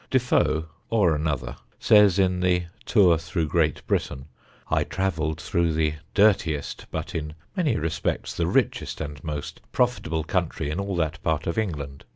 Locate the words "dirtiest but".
6.15-7.13